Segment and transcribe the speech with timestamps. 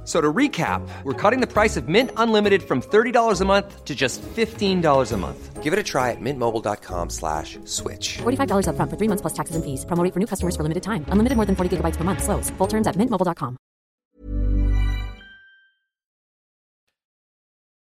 [0.00, 3.84] f- So to recap, we're cutting the price of Mint Unlimited from $30 a month
[3.84, 5.62] to just $15 a month.
[5.64, 8.18] Give it a try at mintmobile.com slash switch.
[8.22, 9.84] $45 upfront for three months plus taxes and fees.
[9.84, 11.04] Promo rate for new customers for limited time.
[11.10, 12.22] Unlimited more than 40 gigabytes per month.
[12.22, 12.50] Slows.
[12.58, 13.56] Full terms at mintmobile.com.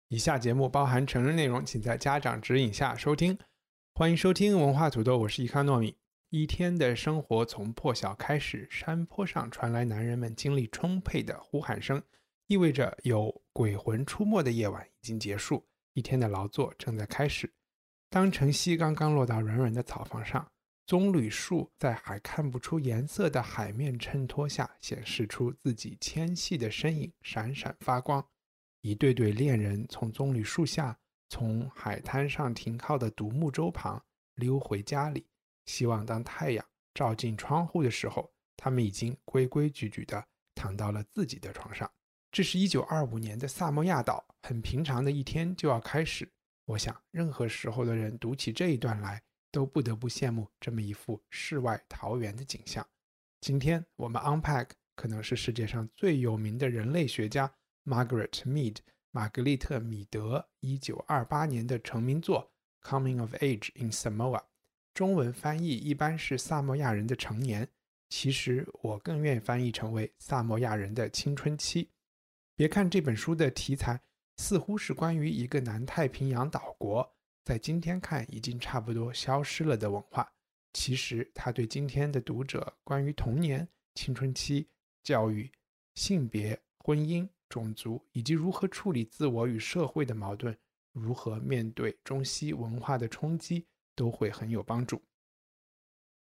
[0.09, 3.37] 以下节目包含成人内容，请在家长指引下收听。
[3.95, 5.95] 欢迎收听文化土豆，我是伊康糯米。
[6.30, 12.02] 一天的生活从破晓开始，山坡上传来男人们精力充沛的呼喊声，
[12.48, 17.52] 意味着有鬼魂出没的夜晚已经结束，一天的劳作正在开始。
[18.10, 20.44] 当晨曦刚刚落到软软的草房上，
[20.84, 28.26] 棕榈树在还看不出颜色的海面衬托下，显示出自己纤细的身影，闪闪发光。
[28.80, 35.24] 一对对恋人从棕榈树下，从海滩上停靠的独木舟旁溜回家里，
[35.66, 36.64] 希望当太阳
[36.94, 41.90] 照进窗户的时候，他们已经规规矩矩地躺到了自己的床上。
[42.32, 46.30] 这是一九二五年的萨摩亚岛，很平常的一天就要开始。
[46.64, 49.22] 我想，任何时候的人读起这一段来，
[49.52, 52.86] 都不得不羡慕这么一幅世外桃源的景象。
[53.40, 58.78] 今天我们 unpack 可能是世界上最有名的人类学家 Margaret Mead
[59.12, 62.52] 玛格丽特·米德一九二八年的成名作
[62.88, 64.40] 《Coming of Age in Samoa》，
[64.96, 67.68] 中文翻译一般是萨摩亚人的成年，
[68.08, 71.90] 其实我更愿意翻译成为萨摩亚人的青春期。
[72.56, 74.00] 别看这本书的题材
[74.38, 80.32] 似乎是关于一个南太平洋岛国，在今天看已经差不多消失了的文化，
[80.72, 84.66] 其实它对今天的读者关于童年、青春期、
[85.02, 85.52] 教育、
[85.94, 90.56] 性别、婚姻、种族以及如何处理自我与社会的矛盾，
[90.92, 93.66] 如何面对中西文化的冲击，
[93.96, 95.02] 都会很有帮助。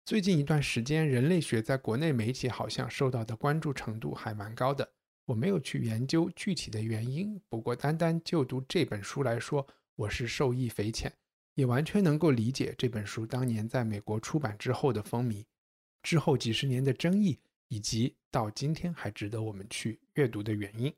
[0.05, 4.89] 最近一段时间，人类学在国内媒体好像受到的关注程度还蛮高的。
[5.25, 11.11] 我没有去研究具体的原因，不过单单就读这本书来说，我是受益匪浅，
[11.55, 15.43] 也完全能够理解这本书当年在美国出版之后的风靡，
[16.03, 20.93] 之后几十年的争议，以及到今天还值得我们去阅读的原因。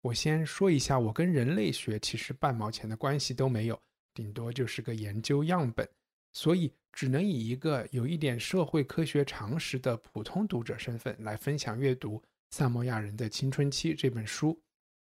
[0.00, 3.80] 我先说一下，我跟人类学其实半毛钱的关系都没有，
[4.12, 5.88] 顶多就是个研究样本，
[6.32, 12.18] 所以只能以一个有一点社会科学常识的普通读者身份来分享阅读。
[12.56, 14.60] 《萨摩亚人的青春期》这本书，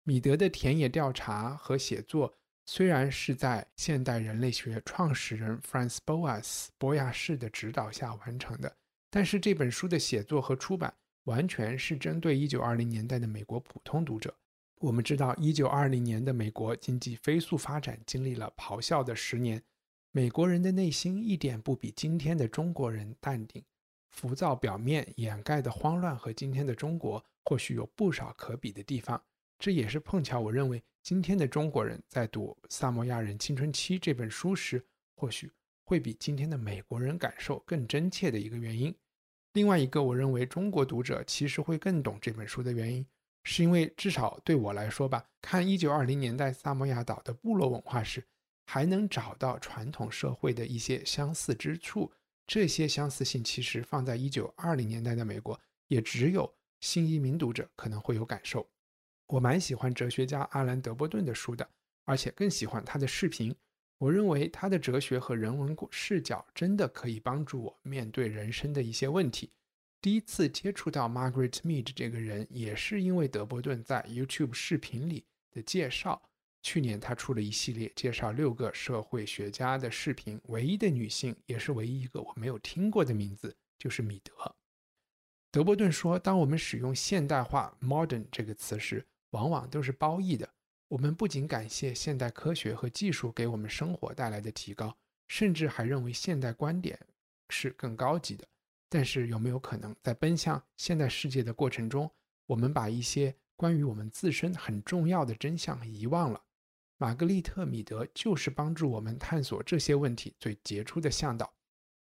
[0.04, 2.32] 米德的田野调查和写作
[2.66, 8.76] 虽然是在现代人类学创始人 Franz Boas 博亚士的指导下完成的，
[9.10, 10.94] 但是这本书的写作和出版
[11.24, 14.32] 完全是针对1920年代的美国普通读者。
[14.80, 19.60] 我们知道，1920年的美国经济飞速发展，经历了咆哮的十年，
[20.14, 23.64] 美国人的内心一点不比今天的中国人淡定。
[24.10, 29.22] 浮躁表面掩盖的慌乱和今天的中国或许有不少可比的地方，
[29.58, 34.84] 这也是碰巧我认为今天的中国人在读《萨摩亚人青春期》这本书时，
[35.16, 35.50] 或许
[35.86, 38.94] 会比今天的美国人感受更真切的一个原因。
[39.54, 43.06] 另外一个，我认为中国读者其实会更懂这本书的原因，
[43.44, 48.22] 是因为至少对我来说吧，看一九二零年代萨摩亚岛的部落文化时，
[48.64, 52.12] 还能找到传统社会的一些相似之处。
[52.46, 55.58] 这些相似性其实放在一九二零年代的美国，
[55.88, 58.68] 也只有新移民读者可能会有感受。
[59.28, 61.66] 我蛮喜欢哲学家阿兰·德波顿的书的，
[62.04, 63.54] 而且更喜欢他的视频。
[63.98, 69.52] 我认为他的哲学和人文视角真的可以帮助我面对人生的一些问题。
[70.00, 76.20] 第一次接触到 Margaret Mead 这个人，也是因为德波顿在 YouTube 视频里的介绍。
[76.62, 84.54] 去年他出了一系列介绍六个社会学家的视频，唯一的女性也是唯一一个我没有听过的名字，就是米德。
[85.50, 90.48] 德伯顿说，当我们使用现代化 （modern） 这个词时，往往都是褒义的。
[90.88, 94.96] 我们不仅感谢现代科学和技术给我们生活带来的提高，
[95.28, 96.98] 甚至还认为现代观点
[97.48, 98.46] 是更高级的。
[98.88, 102.10] 但是，有没有可能在奔向现代世界的过程中，
[102.46, 106.42] 我们把一些关于我们自身很重要的真相遗忘了？
[107.02, 111.52] 玛格丽特·米德就是帮助我们探索这些问题最杰出的向导。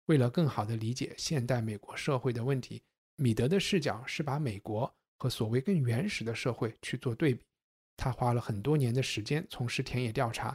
[0.05, 2.83] 为了更好地理解现代美国社会的问题，
[3.17, 7.43] 米德的视角是把美国和所谓更原始的社会去做对比。
[7.97, 10.55] 他花了很多年的时间从事田野调查，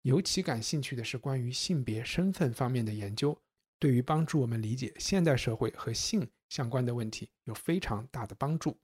[0.00, 3.38] 尤其感兴趣的是关于性别身份方面的研究，
[3.78, 8.78] 对于帮助我们理解现代社会和性相关的问题有非常大的帮助。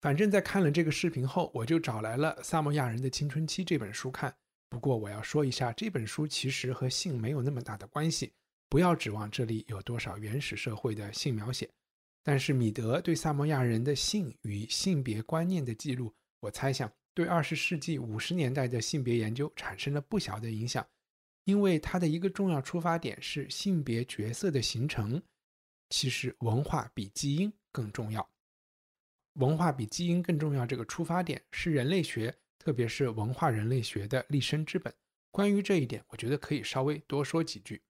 [0.00, 4.32] 反正，在看了这个视频后，我就找来了《萨摩亚人的青春期》这本书看。
[4.68, 8.32] 不过，我要说一下，这本书其实和性没有那么大的关系，
[8.68, 11.68] 不要指望这里有多少原始社会的性描写。
[12.22, 20.86] 但是，米德对萨摩亚人的性与性别观念的记录，我猜想对二十世纪五十年代的性别研究产生了不小的影响，
[21.44, 25.20] 因为他的一个重要出发点是性别角色的形成，
[25.90, 28.28] 其实文化比基因更重要。
[29.38, 34.92] 文化比基因更重要，这个出发点是人类学，特别是文化人类学的立身之本。
[35.30, 37.80] 关于这一点，我觉得可以稍微多说几句。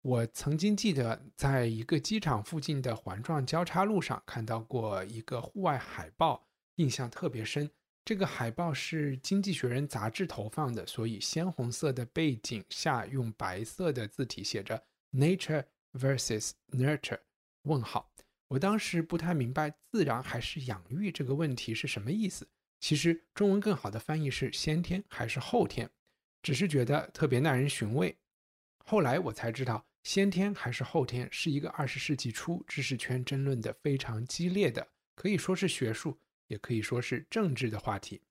[0.00, 6.46] 我曾经记得，在一个机场附近的环状交叉路上看到过一个户外海报，
[6.76, 7.70] 印象特别深。
[8.02, 14.82] 这个海报是《经济学人》杂志投放的，所以鲜红色的背景下用白色的字体写着
[15.12, 17.20] “Nature vs Nurture”？
[17.62, 18.13] 问号。
[18.54, 22.46] 我当时不太明白“自然还是养育”这个问题是什么意思。
[22.78, 25.90] 其实中文更好的翻译是“先天还是后天”，
[26.40, 28.16] 只是觉得特别耐人寻味。
[28.84, 34.86] 后来我才知道，“先天还是后天”是一个二十世纪初知识圈争论的非常激烈的，
[35.16, 36.16] 可以说是学术，
[36.46, 38.22] 也可以说是政治的话题。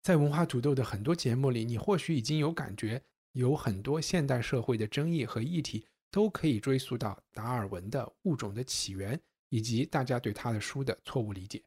[0.00, 3.02] 在文化土豆的很多节目里，你或许已经有感觉，
[3.32, 5.86] 有很多现代社会的争议和议题。
[6.10, 9.20] 都可以追溯到达尔文的物种的起源，
[9.54, 11.62] 以及大家对他的书的错误理解。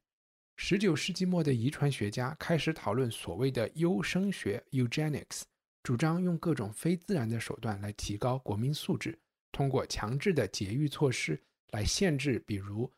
[0.57, 5.43] 十九世纪末的遗传学家开始讨论所谓的优生学 （eugenics），
[5.83, 9.17] 主张用各种非自然的手段来提高国民素质，
[9.53, 12.91] 通过强制的节育措施来限制，比如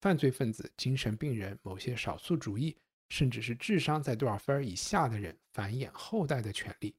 [0.00, 2.76] 犯罪分子、精神病人、某些少数主义，
[3.08, 6.94] 甚至是智商在多少分以下的人繁衍后代的权利。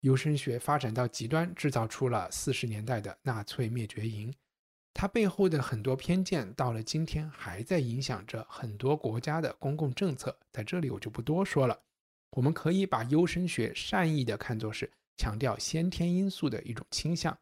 [0.00, 4.30] 优生学发展到极端，制造出了四十年代的纳粹灭绝营。
[4.94, 10.38] 它背后的很多偏见，到了今天还在影响着很多国家的公共政策。
[10.52, 11.82] 在这里我就不多说了。
[12.30, 17.36] 我们可以把优生学善意的看作是强调先天因素的一种倾向，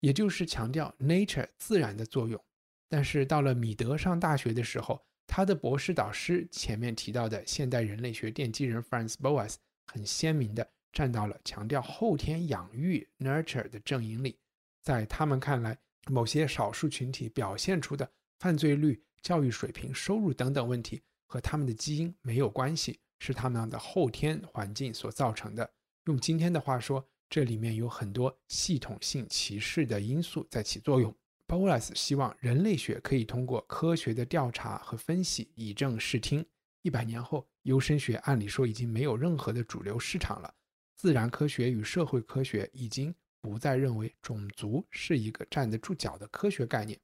[0.00, 2.42] 也就是强调 nature 自然的作用。
[2.88, 9.56] 但是到了米德上大学的时候，他的博士导师前面提到的现代人类学奠基人 Franz Boas
[9.86, 10.70] 很鲜明的。
[10.92, 14.38] 站到了强调后天养育 （nurture） 的阵营里，
[14.80, 15.76] 在他们看来，
[16.10, 25.68] 某些少数群体表现出的犯罪率、教育水平、收入等等问题和他们的基因没有关系，是他们的后天环境所造成的。
[26.04, 31.12] 用今天的话说，这里面有很多系统性歧视的因素在起作用。
[31.48, 36.44] b o l a s 希望人类学可以通过科学的调查和分析以正视听。
[36.82, 40.54] 一百年后，优生学按理说已经没有任何的主流市场了。
[40.94, 43.14] 自然科学与社会科学已经
[43.52, 46.98] 不再认为种族是一个站得住脚的科学概念。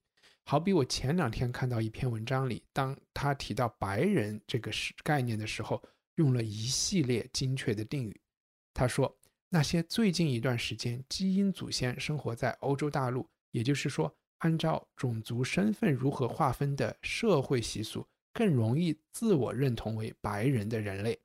[0.44, 5.80] 好比我前两天看到一篇文章里，当他提到白人这个是概念的时候，
[6.16, 8.20] 用了一系列精确的定语。
[8.74, 9.16] 他说，
[9.48, 21.16] 那些最近一段时间基因祖先生活在欧洲大陆，也就是说，按照种族身份如何划分的社会习俗，更容易自我认同为白人的人类。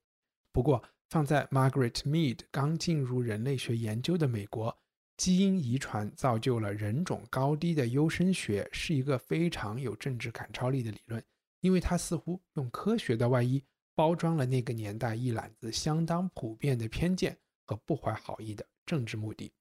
[0.52, 4.78] 不过，放在 Margaret Mead 刚进入人类学研究的美国，
[5.18, 11.22] 基因遗传造就了人种高低的优生学是一个非常有政治感召力的理论，
[11.62, 13.64] 因为它似乎用科学的外衣
[13.96, 19.52] 包装了那个年代一揽子相当普遍的偏见和不怀好意的政治目的。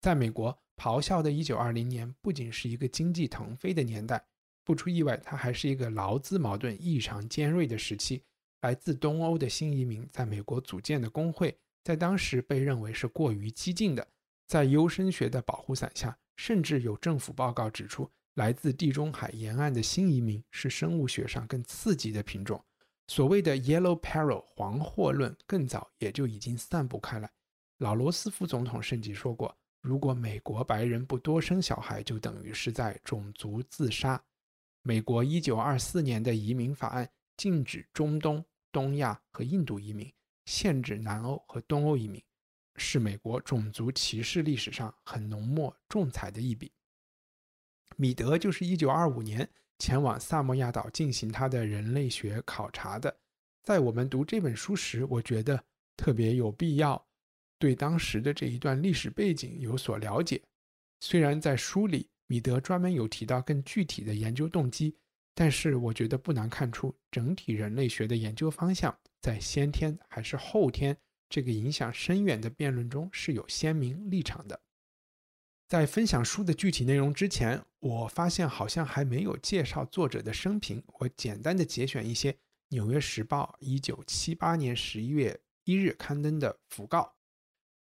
[0.00, 4.24] 在美国，咆哮的1920年不仅是一个经济腾飞的年代，
[4.64, 8.22] 不出意外，它还是一个劳资矛盾异常尖锐的时期。
[8.62, 14.04] 来自东欧的新移民在美国组建的工会，在当时被认为是过于激进的。
[14.48, 22.60] 在优生学的保护伞下，甚至有政府报告指出，来自地中海沿岸的新移民是生物学上更刺激的品种。
[23.06, 27.30] 所谓的 “yellow peril” 黄祸论更早也就已经散布开来。
[27.76, 34.20] 老罗斯福总统甚至说过：“如果美国白人不多生小孩，就等于是在种族自杀。”
[34.82, 37.08] 美国1924年的移民法案。
[37.36, 40.12] 禁止中东、东亚和印度移民，
[40.46, 42.20] 限制南欧和东欧移民，
[42.78, 46.72] 是美国种族歧视历史上很浓墨重彩的一笔。
[47.96, 53.14] 米德就是1925年前往萨摩亚岛进行他的人类学考察的。
[53.64, 55.62] 在我们读这本书时，我觉得
[55.96, 57.06] 特别有必要
[57.58, 60.40] 对当时的这一段历史背景有所了解。
[61.00, 64.96] 虽然在书里，米德专门有提到更具体的研究动机。
[65.34, 70.96] 但是我觉得不难看出，整体人类学的研究方向在先天还是后天
[71.28, 74.60] 这个影响深远的辩论中是有鲜明立场的。
[75.66, 80.82] 在分享书的具体内容之前，我发现好像还没有介绍作者的生平。
[81.00, 82.34] 我简单的节选一些
[82.68, 87.16] 纽约时报》一九七八年十一月一日刊登的讣告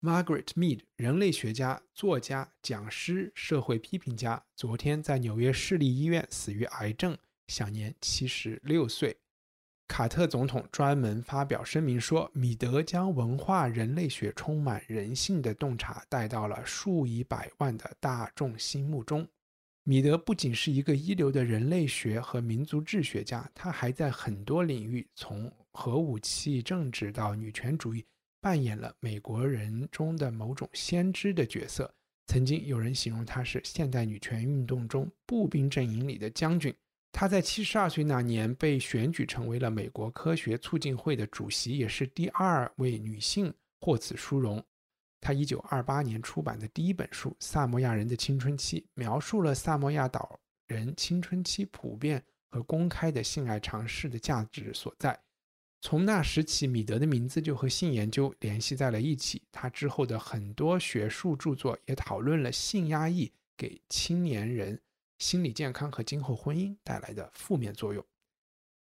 [0.01, 7.15] ：Margaret Mead，人类学家、作家、讲师、社会批评家，昨天在纽约市立医院死于癌症，
[7.47, 9.19] 享年七十六岁。
[9.87, 19.25] 卡特总统专门发表声明说，米德将文化人类学充满人性的洞察带到了数以百万的大众心目中。
[19.83, 28.03] 米德不仅是一个一流的人类学和民族志学家，他还在很多领域，从核武器政治到女权主义，
[28.41, 31.93] 扮演了美国人中的某种先知的角色。
[32.25, 36.75] 曾经有人形容他是现代女权运动中步兵阵营里的将军。
[37.17, 44.61] 他在七十二岁那年被选举成为了美国科学促进会的主席，也是第二位女性获此殊荣。
[45.21, 55.17] 他一九二八年出版的第一本书《萨摩亚人的青春期》，描述了萨摩亚岛人青春期普遍和公开的性爱尝试的价值所在。
[55.79, 59.41] 从那时起，米德的名字就和性研究联系在了一起。
[59.53, 64.81] 他之后的很多学术著作也讨论了性压抑给青年人。
[65.17, 68.05] 心理健康和今后婚姻带来的负面作用。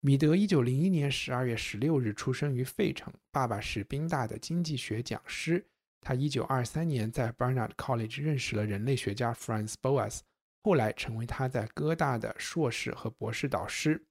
[0.01, 5.65] 米德一九零一年十二月十六日出生于费城，爸爸是宾大的经济学讲师。
[6.01, 10.21] 他一九二三年在 Barnard College 认识了人类学家 Franz Boas，
[10.63, 14.05] 后来成为他在哥大的硕士和博士导师。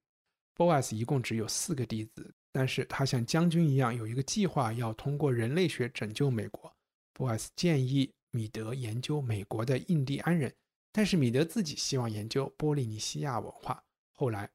[0.56, 6.76] Boas 一共只有四个弟子，但是他像将军一样有一个计划，要通过人类学拯救美国。
[7.16, 10.52] Boas 建议米德研究美国的印第安人。
[10.94, 13.84] 但是米德自己希望研究波利尼西亚文化。
[14.12, 14.50] 后来，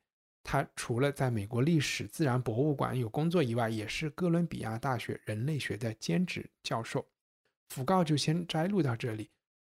[0.45, 7.04] 他除了在美国历史自然博物馆有工作以外，也是哥伦比亚大学人类学的兼职教授。
[7.68, 9.28] 讣告就先摘录到这里。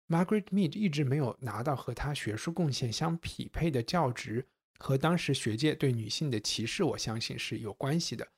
[0.07, 4.47] Margaret Mead 一直没有拿到和他学术贡献相匹配的教职，
[4.79, 8.29] 和当时学界对女性的歧视，我相信是有关系的。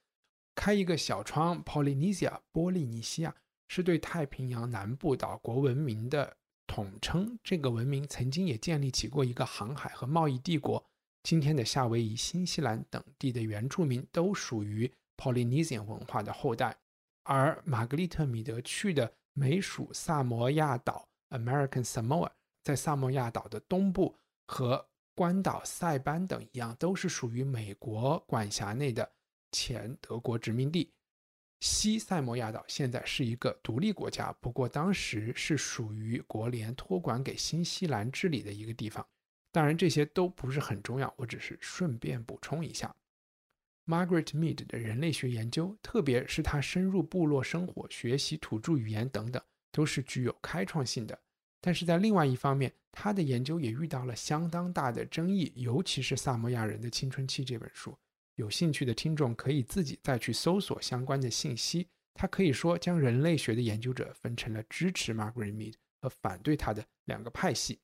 [0.55, 3.35] 开一个小窗，Polynesia 波利尼西亚
[3.69, 6.37] 是对太平洋南部岛国文明的。
[6.67, 10.85] 统称这个文明曾经也建立起过一个航海和贸易帝国。
[11.23, 16.77] 今天的夏威夷、新西兰等地的原住民都属于 Polynesian 文化的后代。
[17.25, 22.31] 而玛格丽特·米德去的美属萨摩亚岛 （American Samoa）
[22.65, 24.17] 在萨摩亚岛的东部，
[24.47, 29.09] 和关岛、塞班等一样，都是属于美国管辖内的
[29.53, 30.93] 前德国殖民地。
[31.63, 39.07] 西塞摩亚岛现在是一个独立国家，不过当时是属于国联托管给新西兰治理的一个地方。
[39.53, 42.93] 当然，这些都不是很重要，我只是顺便补充一下。
[43.87, 49.41] Margaret Mead 的人类学研究，特别是他深入部落生活、学习土著语言等等，
[49.71, 51.17] 都是具有开创性的。
[51.61, 57.97] 但是在另外一方面，他的研究也遇到了相当大的争议，尤其是《萨摩亚人的青春期》这本书。
[58.43, 61.87] 有兴趣的听众可以自己再去搜索相关的信息。
[62.13, 67.79] 他可以说将人类学的研究者分成了支持 Margaret Mead 和反对他的两个派系。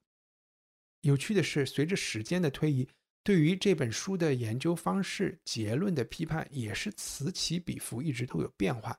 [1.02, 2.88] 有趣的是，随着时间的推移，
[3.22, 8.98] 对于这本书的研究方式、结论的批判也是此起彼伏，一直都有变化。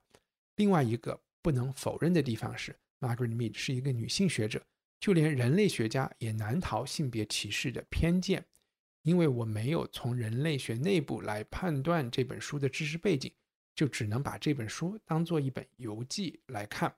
[0.56, 4.66] 另外一个不能否认的地方是，Margaret Mead 是一个女性学者，
[5.00, 8.46] 就连人类学家也难逃性别歧视的偏见。
[9.04, 13.34] 因为我没有从人类学内部来判断这本书的知识背景，
[13.76, 16.94] 就只能把这本书当做一本游记来看。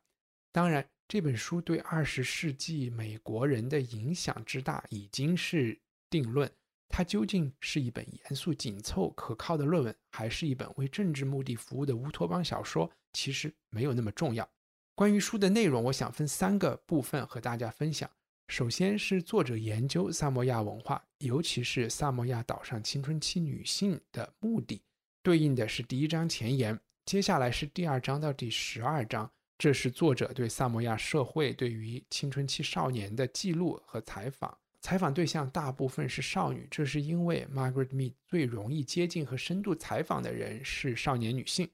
[0.52, 5.80] 当然，这本书对二十世纪美国人的影响之大已经是
[6.10, 6.52] 定论。
[6.94, 14.50] 它究竟是一本严肃、紧凑、可靠的论文，还是一本为政治目的服务的乌托邦小说，其实没有那么重要。
[14.94, 18.10] 关于书的内容，我想分三个部分和大家分享。
[18.52, 24.82] 首先是作者研究萨摩亚文化，尤其是萨摩亚岛上青春期女性的目的，
[25.24, 26.78] 对应的是第一章前言。
[27.06, 34.58] 接下来是第二章到第十二章，这是作者对萨摩亚社会对于青春期少年的记录和采访。
[34.82, 41.70] 采访对象大部分是少女，这是因为 Margaret Mead 最容易接近和深度采访的人是少年女性。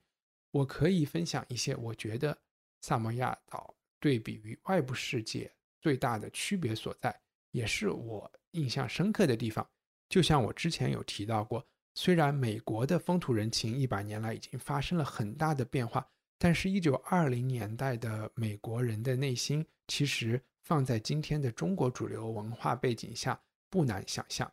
[0.52, 2.38] 我可以分享一些我觉得
[2.82, 5.50] 萨摩亚岛对比于外部世界。
[5.80, 7.20] 最大的区别所在，
[7.50, 9.68] 也是我印象深刻的地方。
[10.08, 16.08] 就像我之前有提到过，虽然美国的风土人情一百年来已经发生了很大的变化，
[16.38, 24.50] 但是1920年代的美国人的内心，其实放在今天的中国主流文化背景下不难想象。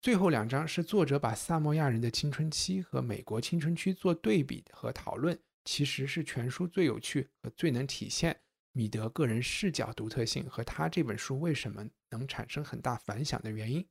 [0.00, 8.40] 最后两章是作者把萨摩亚人的青春期和美国青春期做对比和讨论，其实是全书最有趣和最能体现。
[8.72, 13.86] 米德个人视角独特性和他这本书为什么能产生很大反响的原因，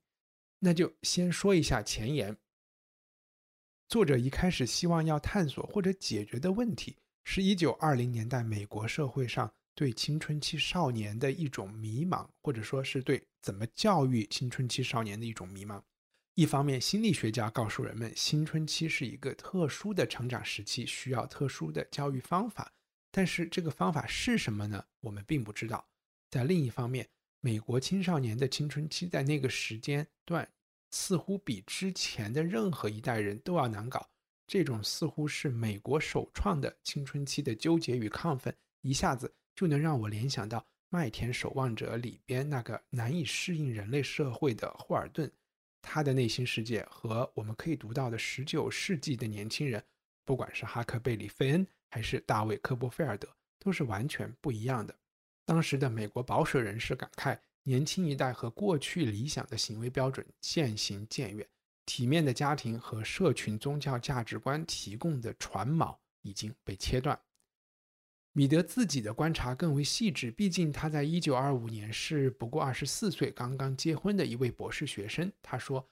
[0.60, 2.36] 那就先说一下前言。
[3.88, 15.84] 作者一开始希望要探索或者解决的问题，是一九二零年代美国社会上对青春期少年的一种迷茫，或者说是对怎么教育青春期少年的一种迷茫。
[16.36, 22.74] 一方面，心理学家告诉人们，青春期是一个特殊的成长时期，需要特殊的教育方法。
[23.12, 24.86] 但是，这个方法是什么呢？
[25.02, 25.86] 我们并不知道。
[26.30, 27.08] 在另一方面，
[27.42, 30.50] 美国青少年的青春期在那个时间段。
[30.94, 34.10] 似乎比之前的任何一代人都要难搞。
[34.46, 45.32] 这种似乎是美国首创的青春期的纠结与亢奋，一下子就能让我联想到《麦田守望者》里边那个难以适应人类社会的霍尔顿。
[45.82, 49.82] 他的内心世界和我们可以读到的19世纪的年轻人，
[50.26, 53.30] 不管是哈克贝里费恩还是大卫科波菲尔德，
[53.60, 54.98] 都是完全不一样的。
[55.46, 57.38] 当时的美国保守人士感慨。
[57.64, 61.48] 年轻一代和过去理想的行为标准渐行渐远，
[61.86, 67.22] 体面的家庭和社群宗教价值观提供的船锚已经被切断。
[68.34, 75.32] 米德自己的观察更为细致，毕竟他在一九二五年是不过二十四岁，刚刚结婚的一位博士学生。
[75.44, 75.88] 他说：“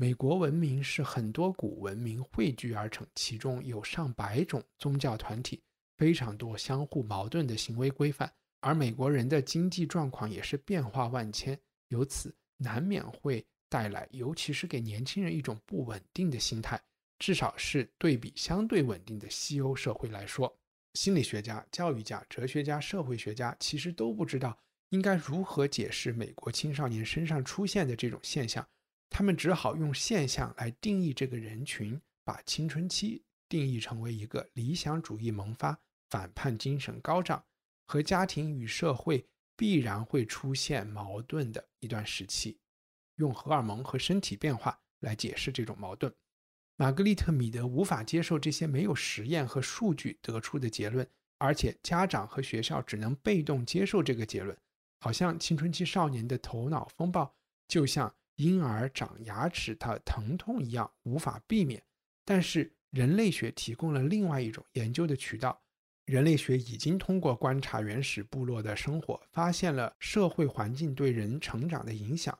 [0.00, 5.62] 美国文明是很多古文明汇聚而成，其中有上百种宗教团体，
[5.98, 16.80] 非常多相互矛盾的行为规范。”而美国人的经济状况也是变化万千，由此难免会带来，尤其是给年轻人一种不稳定的心态。
[17.18, 20.50] 至少是对比相对稳定的西欧社会来说，
[20.94, 28.66] 心理学家、教育家、哲学家、社会学家其实都不知道应该如何解释美国青少年身上出现的这种现象，
[29.10, 37.44] 他们只好用现象来定义这个人群，把青春期定义成为一个理想主义萌发、反叛精神高涨。
[37.84, 39.26] 和家庭与社会
[39.56, 42.56] 必然会出现矛盾的一段时期，
[43.16, 46.14] 用荷尔蒙和身体变化来解释这种矛盾。
[46.76, 51.04] 玛格丽特·米德无法接受这些没有实验和数据得出的结论，
[51.38, 54.56] 而且家长和学校只能被动接受这个结论，
[55.00, 57.34] 好像青春期少年的头脑风暴
[57.66, 61.82] 就像婴儿长牙齿的疼痛一样无法避免。
[62.24, 65.60] 但是人类学提供了另外一种研究的渠道。
[66.06, 72.36] 人类学已经通过观察原始部落的生活，发现了社会环境对人成长的影响。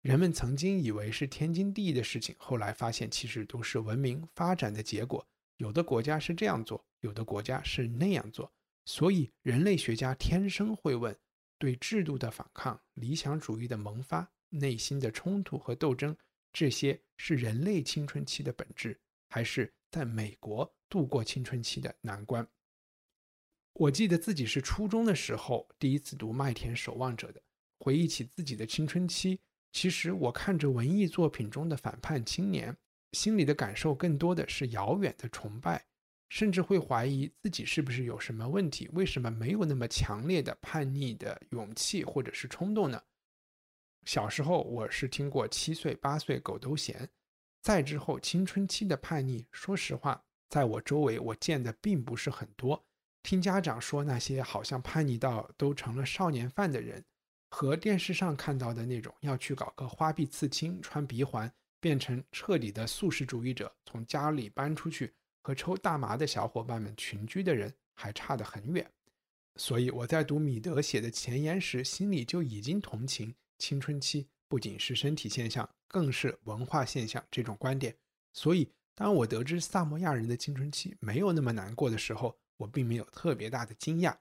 [0.00, 5.24] 人们曾经以为是天经地义的事情，后来发现其实都是文明发展的结果。
[5.58, 8.50] 有的国家是这样做，有的国家是那样做。
[8.86, 11.16] 所以，人类学家天生会问：
[11.58, 16.16] 对制度的反抗、理想主义的萌发、内心的冲突和斗争，
[16.52, 22.46] 这些是人类青春期的本质，还是在美国度过青春期的难关？
[23.74, 27.42] 我记得自己是初中的时候第一次读《麦田守望者》的，
[27.78, 29.38] 回忆起自己的青春期，
[29.72, 32.74] 其实我看着文艺作品中的反叛青年，
[33.12, 35.84] 心里的感受更多的是遥远的崇拜，
[36.30, 43.02] 甚至会怀疑自己是不是有什么问题，为什么没有那么强烈的叛逆的勇气或者是冲动呢？
[44.06, 47.08] 小时候我是听过七岁八岁狗都嫌，
[47.60, 52.86] 再之后青春期的叛逆，说实话，在我周围我见的并不是很多。
[53.24, 57.04] 听家长说，那些好像叛逆到都成了少年犯的人，
[57.50, 68.88] 和电视上看到的那种要去搞个花臂刺青、穿鼻环，变成彻底的素食主义者，从家里搬出去和抽大麻的小伙伴们群居的人，还差得很远。
[69.56, 77.96] 所以我在读米德写的前言时，心里就已经同情青春期不仅是身体现象，更是文化现象这种观点。
[78.32, 84.16] 所以，当我得知萨摩亚人的青春期没有那么难过的时候，我并没有特别大的惊讶。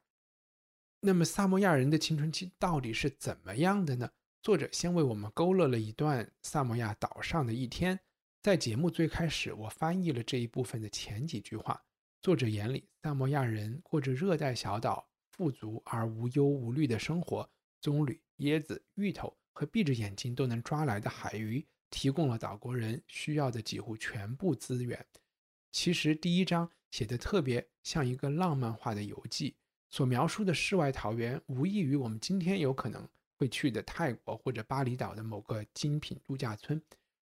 [1.01, 4.09] 那么，萨摩亚人的青春期到底是怎么样的呢？
[4.41, 7.99] 作者先为我们勾勒了一段萨摩亚岛上的一天。
[8.41, 11.83] 在节目最开始，我翻译了这一部分的前几句话。
[12.21, 17.49] 作者眼里，萨摩亚人过着热带小岛富足而无忧无虑的生活。
[17.85, 25.05] 棕榈、椰子、芋头和闭着眼睛都能抓来的海鱼，提供了岛国人需要的几乎全部资源。
[25.71, 26.71] 其实，第一章。
[26.91, 29.53] 写的特别像一个浪漫化的游记，
[29.89, 36.81] 所描述的世外桃源无异于我们今天有可能会去的泰国或者巴厘岛的某个精品度假村。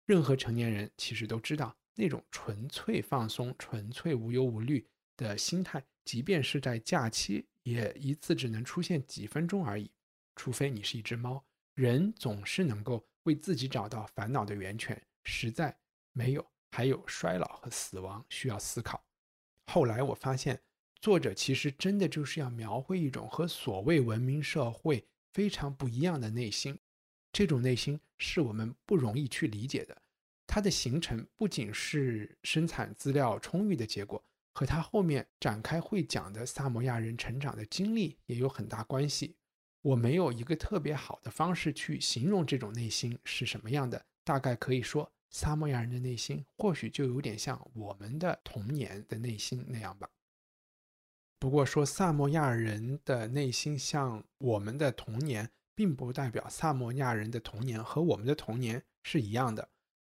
[0.04, 9.90] 任何成年人其实都知道，那种纯粹放松、纯粹无忧无虑的心态，即便是在假期，也一次只能出现几分钟而已。
[10.36, 11.42] 除非你是一只猫，
[11.74, 15.02] 人总是能够为自己找到烦恼的源泉。
[15.24, 15.76] 实在
[16.12, 19.02] 没有，还有衰老和死亡需要思考。
[19.64, 20.60] 后来我发现，
[21.00, 26.78] 作者其实真的就是要描绘一种和所谓文明社会非常不一样的内心。
[27.32, 30.00] 这种内心是我们不容易去理解的。
[30.46, 39.34] 它的形成不仅是生产资料充裕的结果，和它后面展开会讲的萨摩亚人成长的经历也有很大关系。
[39.86, 50.10] 我没有一个特别好的方式去形容这种内心是什么样的，大概可以说，萨摩亚人的内心或许就有点像我们的童年的内心那样吧。
[51.38, 59.68] 不过说萨摩亚人的内心像我们的童年，并不代表萨摩亚人的童年和我们的童年是一样的。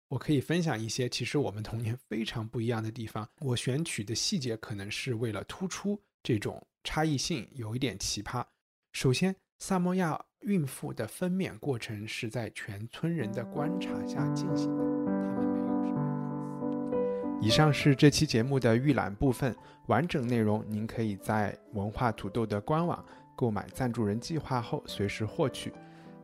[0.06, 3.28] 我可以分享一些其实我们童年非常不一样的地方。
[3.40, 8.46] 我选取的细节可能是为了突出这种差异性，有一点奇葩。
[8.92, 17.46] 首先，萨摩亚孕妇的分娩过程是在全村人的观察下进行的，他们没有什么隐私。
[17.46, 19.54] 以上是这期节目的预览部分，
[19.86, 23.02] 完整内容您可以在文化土豆的官网
[23.34, 25.72] 购买赞助人计划后随时获取。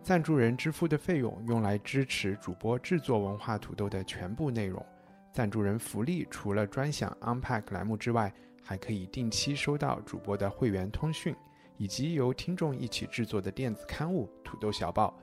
[0.03, 4.85] 赞助人支付的费用用来支持主播制作文化土豆的全部内容。
[5.33, 11.35] 赞助人福利除了专享 Unpack 栏目之外，还可以定期收到主播的会员通讯，
[11.80, 15.14] 以及由听众一起制作的电子刊物《土豆小报》。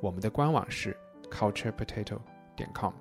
[0.00, 0.96] 我们的官网是
[1.30, 2.18] culturepotato
[2.56, 2.92] 点 com。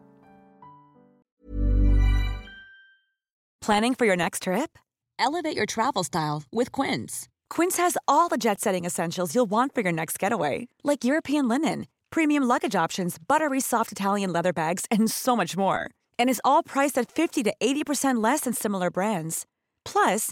[3.62, 4.78] Planning for your next trip?
[5.20, 7.28] Elevate your travel style with Quince.
[7.50, 11.48] Quince has all the jet setting essentials you'll want for your next getaway, like European
[11.48, 15.90] linen, premium luggage options, buttery soft Italian leather bags, and so much more.
[16.18, 19.46] And is all priced at 50 to 80% less than similar brands.
[19.84, 20.32] Plus,